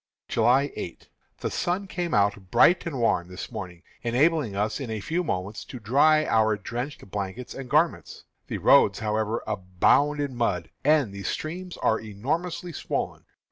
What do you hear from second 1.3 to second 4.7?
The sun came out bright and warm this morning, enabling